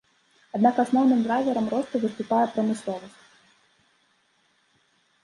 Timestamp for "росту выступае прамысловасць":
1.73-3.21